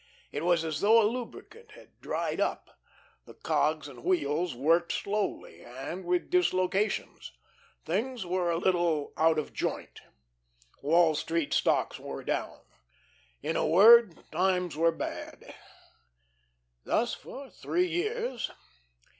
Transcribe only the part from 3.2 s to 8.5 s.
The cogs and wheels worked slowly and with dislocations. Things were